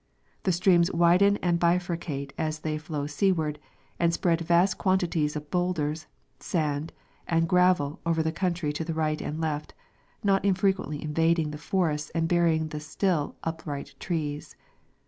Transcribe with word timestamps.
The 0.45 0.51
streams 0.51 0.91
widen 0.91 1.37
and 1.43 1.59
bifurcate 1.59 2.31
as 2.35 2.61
they 2.61 2.79
flow 2.79 3.05
seaward, 3.05 3.59
and 3.99 4.11
spread 4.11 4.41
vast 4.41 4.79
quantities 4.79 5.35
of 5.35 5.51
bowlders, 5.51 6.07
sand, 6.39 6.91
and 7.27 7.47
gravel 7.47 7.99
over 8.03 8.23
the 8.23 8.31
country 8.31 8.73
to 8.73 8.83
the 8.83 8.95
right 8.95 9.21
and 9.21 9.39
left, 9.39 9.75
not 10.23 10.43
infrequently 10.43 11.03
invading 11.03 11.51
^the 11.51 11.59
forests 11.59 12.09
and 12.15 12.27
burying 12.27 12.69
the 12.69 12.79
still 12.79 13.35
up 13.43 13.63
right 13.67 13.93
trees. 13.99 14.55